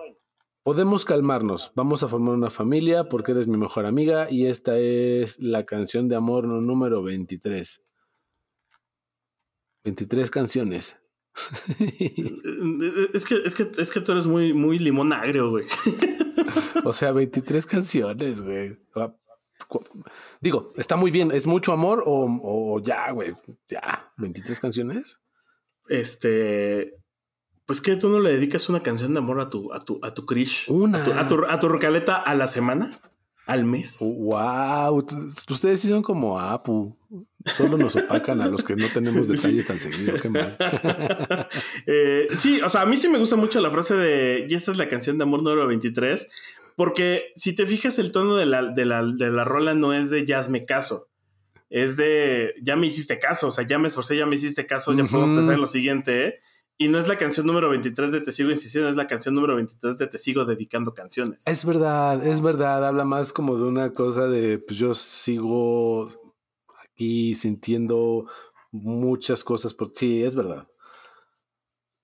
[0.67, 5.39] podemos calmarnos, vamos a formar una familia porque eres mi mejor amiga y esta es
[5.39, 7.81] la canción de amor número 23.
[9.85, 10.99] 23 canciones.
[13.13, 15.65] Es que, es que, es que tú eres muy, muy limón agrio, güey.
[16.83, 18.77] O sea, 23 canciones, güey.
[18.95, 19.15] Ah,
[20.41, 21.31] Digo, está muy bien.
[21.31, 23.35] ¿Es mucho amor o, o ya, güey?
[23.69, 25.17] Ya, 23 canciones.
[25.87, 26.93] Este.
[27.67, 30.13] Pues que tú no le dedicas una canción de amor a tu, a tu, a
[30.13, 30.65] tu Krish.
[30.69, 30.99] Una.
[30.99, 32.97] A tu, a tu, a tu rocaleta a la semana,
[33.45, 33.97] al mes.
[33.99, 35.05] Wow,
[35.49, 36.97] ustedes sí son como Apu.
[37.45, 40.15] Solo nos opacan a los que no tenemos detalles tan seguido.
[40.15, 40.57] Qué mal.
[41.85, 44.71] Eh, sí, o sea, a mí sí me gusta mucho la frase de y esta
[44.71, 46.29] es la canción de amor número 23,
[46.75, 50.09] Porque si te fijas, el tono de la, de la, de la rola no es
[50.09, 51.09] de jazz me caso.
[51.69, 54.93] Es de ya me hiciste caso, o sea, ya me esforcé, ya me hiciste caso,
[54.93, 56.39] ya podemos pensar en lo siguiente, ¿eh?
[56.79, 59.55] Y no es la canción número 23 de Te sigo insistiendo, es la canción número
[59.55, 61.45] 23 de Te sigo dedicando canciones.
[61.47, 66.07] Es verdad, es verdad, habla más como de una cosa de, pues yo sigo
[66.79, 68.27] aquí sintiendo
[68.71, 70.67] muchas cosas por sí, es verdad.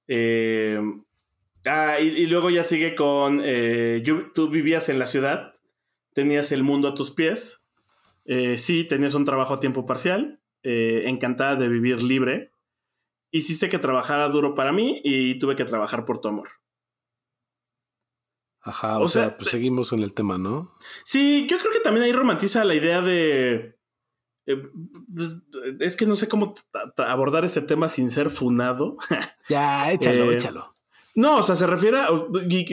[0.07, 0.79] Eh,
[1.65, 5.53] ah, y, luego ya sigue con, eh, tú vivías en la ciudad,
[6.13, 7.63] tenías el mundo a tus pies,
[8.25, 12.52] eh, sí, tenías un trabajo a tiempo parcial, encantada de vivir libre,
[13.33, 16.49] hiciste que trabajara duro para mí y tuve que trabajar por tu amor.
[18.61, 20.73] Ajá, o, sea, pues seguimos con el tema, ¿no?
[21.03, 23.77] Sí, yo creo que también ahí romantiza la idea de...
[24.45, 25.41] Pues,
[25.79, 26.53] es que no sé cómo
[26.97, 28.97] abordar este tema sin ser funado.
[29.49, 30.72] Ya, échalo, échalo.
[31.15, 32.09] No, o sea, se refiere a,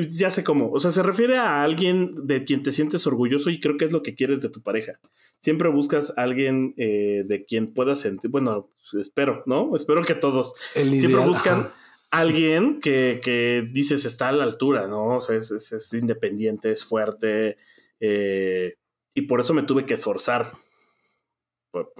[0.08, 3.60] ya sé cómo, o sea, se refiere a alguien de quien te sientes orgulloso y
[3.60, 4.98] creo que es lo que quieres de tu pareja.
[5.38, 9.76] Siempre buscas a alguien eh, de quien puedas sentir, bueno, espero, ¿no?
[9.76, 11.68] Espero que todos siempre buscan
[12.10, 15.18] alguien que, que, dices está a la altura, ¿no?
[15.18, 17.58] O sea, es, es, independiente, es fuerte,
[18.00, 18.76] eh,
[19.14, 20.52] y por eso me tuve que esforzar
[21.70, 21.92] por,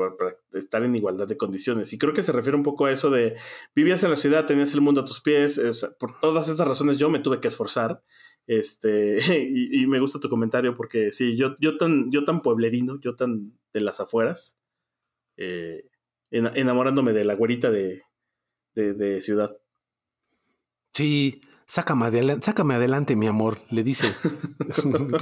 [0.52, 1.92] estar en igualdad de condiciones.
[1.92, 3.36] Y creo que se refiere un poco a eso de
[3.74, 5.60] vivías en la ciudad, tenías el mundo a tus pies.
[5.98, 8.02] por todas estas razones yo me tuve que esforzar.
[8.46, 9.18] Este,
[9.72, 13.52] y, me gusta tu comentario porque sí, yo, yo, tan, yo tan pueblerino, yo tan
[13.72, 14.58] de las afueras,
[15.36, 15.88] eh,
[16.30, 18.02] enamorándome de la güerita de,
[18.74, 19.56] de, de ciudad.
[20.92, 24.12] Sí, sácame adelante, sácame adelante, mi amor, le dice.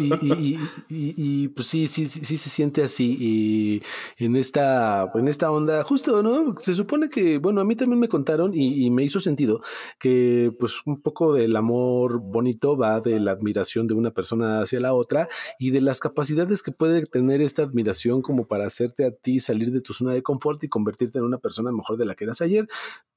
[0.88, 3.18] y, pues sí, sí, sí, se siente así.
[3.20, 3.82] Y
[4.24, 6.54] en esta, en esta onda, justo, ¿no?
[6.58, 9.60] Se supone que, bueno, a mí también me contaron y, me hizo sentido
[10.00, 14.80] que pues un poco del amor bonito va de la admiración de una persona hacia
[14.80, 19.10] la otra y de las capacidades que puede tener esta admiración como para hacerte a
[19.10, 22.14] ti salir de tu zona de confort y convertirte en una persona mejor de la
[22.14, 22.66] que eras ayer.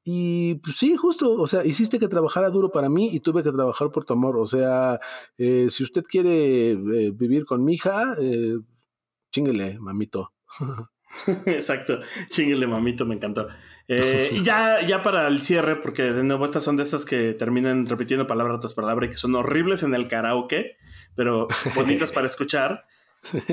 [0.03, 3.51] Y pues sí, justo, o sea, hiciste que trabajara duro para mí y tuve que
[3.51, 4.37] trabajar por tu amor.
[4.37, 4.99] O sea,
[5.37, 8.57] eh, si usted quiere eh, vivir con mi hija, eh,
[9.79, 10.33] mamito.
[11.45, 13.49] Exacto, chinguele, mamito, me encantó.
[13.87, 17.85] y ya, ya para el cierre, porque de nuevo estas son de estas que terminan
[17.85, 20.77] repitiendo palabra tras palabra y que son horribles en el karaoke,
[21.13, 22.85] pero bonitas para escuchar.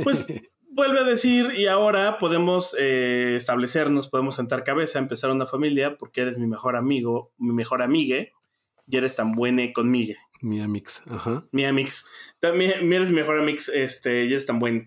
[0.05, 0.27] Pues
[0.71, 6.21] vuelve a decir, y ahora podemos eh, establecernos, podemos sentar cabeza, empezar una familia, porque
[6.23, 8.33] eres mi mejor amigo, mi mejor amigue,
[8.87, 10.15] y eres tan buena conmigo.
[10.41, 11.45] Mi amix, ajá.
[11.53, 12.07] Mi amix.
[12.41, 14.87] También eres mi mejor amix, este, y eres tan buen.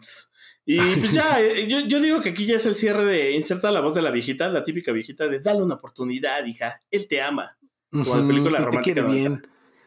[0.66, 3.82] Y pues ya, eh, yo, digo que aquí ya es el cierre de inserta la
[3.82, 7.58] voz de la viejita, la típica viejita de dale una oportunidad, hija, él te ama.
[7.92, 9.04] Como la película romántica.
[9.04, 9.42] bien.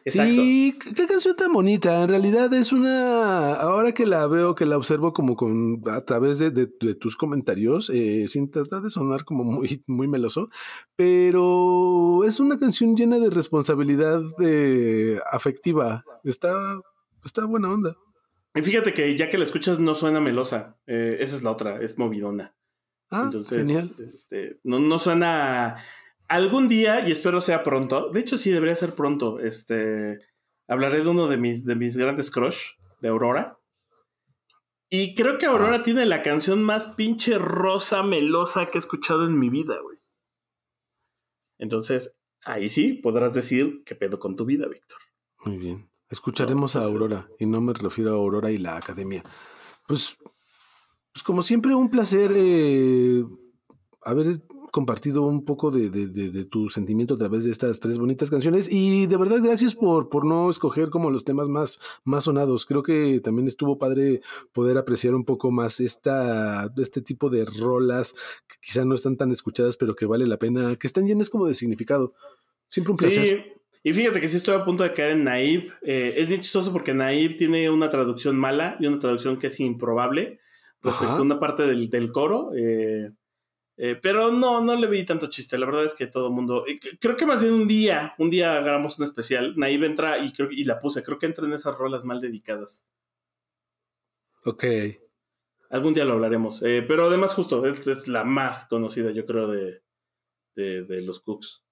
[0.05, 2.03] Sí, qué canción tan bonita.
[2.03, 3.55] En realidad es una.
[3.55, 8.27] Ahora que la veo, que la observo como con a través de, tus comentarios, eh,
[8.27, 10.49] sin tratar de sonar como muy, muy meloso,
[10.95, 16.05] pero es una canción llena de responsabilidad eh, afectiva.
[16.23, 16.53] Está,
[17.23, 17.97] está buena onda.
[18.53, 20.77] Y fíjate que ya que la escuchas no suena melosa.
[20.85, 22.55] Eh, esa es la otra, es movidona.
[23.09, 23.89] Ah, Entonces, genial.
[24.13, 25.77] Este, no, no suena
[26.27, 30.19] algún día, y espero sea pronto, de hecho sí debería ser pronto, este,
[30.67, 33.59] hablaré de uno de mis, de mis grandes crush, de Aurora.
[34.89, 35.83] Y creo que Aurora ah.
[35.83, 39.97] tiene la canción más pinche rosa melosa que he escuchado en mi vida, güey.
[41.57, 44.99] Entonces, ahí sí podrás decir qué pedo con tu vida, Víctor.
[45.43, 45.89] Muy bien.
[46.09, 49.23] Escucharemos a pues, Aurora, y no me refiero a Aurora y la academia.
[49.87, 50.17] Pues,
[51.11, 53.23] pues como siempre, un placer eh,
[54.01, 54.41] haber
[54.75, 59.15] compartido un poco de, tu sentimiento a través de estas tres bonitas canciones y de
[59.15, 62.65] verdad gracias por, por no escoger como los temas más, más sonados.
[62.65, 64.19] Creo que también estuvo padre
[64.51, 68.15] poder apreciar un poco más esta, este tipo de rolas
[68.49, 71.47] que quizá no están tan escuchadas pero que vale la pena, que están llenas como
[71.47, 72.13] de significado.
[72.67, 73.27] Siempre un placer.
[73.45, 73.51] Sí.
[73.81, 75.71] Y fíjate que sí estoy a punto de caer en Naive.
[75.83, 79.57] Eh, es bien chistoso porque Naive tiene una traducción mala y una traducción que es
[79.61, 80.41] improbable
[80.83, 82.51] respecto a una parte del, del coro.
[82.57, 83.11] Eh,
[83.77, 85.57] eh, pero no, no le vi tanto chiste.
[85.57, 86.63] La verdad es que todo el mundo.
[86.99, 89.53] Creo que más bien un día, un día hagamos un especial.
[89.57, 91.03] Naive entra y, creo, y la puse.
[91.03, 92.89] Creo que entra en esas rolas mal dedicadas.
[94.45, 94.63] Ok.
[95.69, 96.61] Algún día lo hablaremos.
[96.63, 99.81] Eh, pero además, justo, es, la más conocida, yo creo, de,
[100.55, 101.63] de, los Cooks.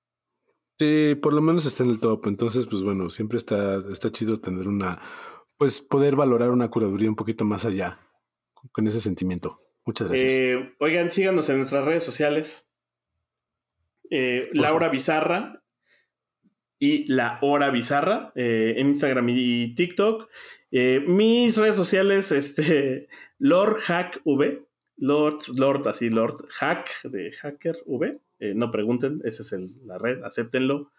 [0.80, 2.28] Sí, por lo menos está en el top.
[2.28, 5.02] Entonces, pues bueno, siempre está, está chido tener una.
[5.56, 8.00] Pues poder valorar una curaduría un poquito más allá
[8.72, 9.62] con ese sentimiento.
[9.86, 10.32] Muchas gracias.
[10.32, 12.70] Eh, oigan, síganos en nuestras redes sociales.
[14.10, 15.64] Eh, Laura Bizarra
[16.80, 20.30] y La Hora Bizarra en Instagram y TikTok.
[20.72, 23.08] mis redes sociales, este,
[23.40, 24.66] Lord Hack V,
[24.98, 28.20] Lord, Lord, así, Lord Hack de Hacker V.
[28.56, 29.52] no pregunten, esa es
[29.86, 30.92] la red, acéptenlo.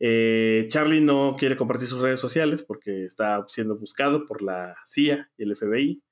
[0.00, 5.30] Eh, Charlie no quiere compartir sus redes sociales porque está siendo buscado por la CIA
[5.36, 6.02] y el FBI.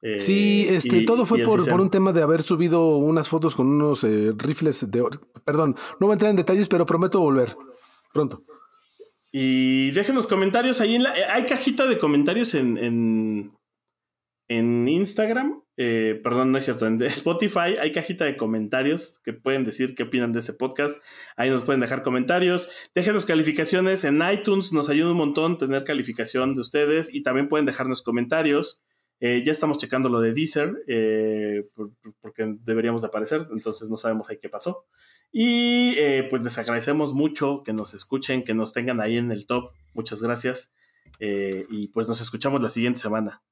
[0.00, 4.04] Eh, sí, este, todo fue por, un tema de haber subido unas fotos con unos
[4.04, 5.04] eh, rifles de...
[5.44, 7.56] Perdón, no voy a entrar en detalles, pero prometo volver
[8.12, 8.44] pronto.
[9.32, 11.12] Y déjenos comentarios ahí en la...
[11.32, 12.78] Hay cajita de comentarios en,
[14.48, 19.64] en Instagram, eh, perdón, no es cierto, en Spotify hay cajita de comentarios que pueden
[19.64, 21.00] decir qué opinan de este podcast.
[21.36, 22.70] Ahí nos pueden dejar comentarios.
[22.96, 27.64] Déjenos calificaciones en iTunes, nos ayuda un montón tener calificación de ustedes y también pueden
[27.64, 28.82] dejarnos comentarios.
[29.20, 31.68] Eh, ya estamos checando lo de Deezer, eh,
[32.20, 34.86] porque deberíamos de aparecer, entonces no sabemos ahí qué pasó.
[35.30, 35.94] Y
[36.30, 39.72] pues les agradecemos mucho que nos escuchen, que nos tengan ahí en el top.
[39.92, 40.72] Muchas gracias.
[41.20, 43.42] y pues nos escuchamos la siguiente semana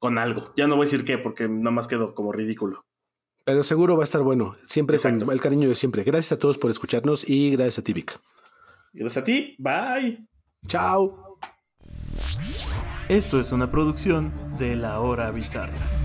[0.00, 0.52] con algo.
[0.56, 2.84] Ya no voy a decir qué, porque nada más quedó como ridículo.
[3.44, 4.54] Pero seguro va a estar bueno.
[4.66, 6.02] Siempre con el cariño de siempre.
[6.02, 8.18] Gracias a todos por escucharnos y gracias a ti, Vic.
[8.92, 9.56] Gracias a ti.
[9.58, 10.26] Bye.
[10.66, 11.38] Chao.
[13.10, 15.99] Esto es una producción de La Hora Bizarra.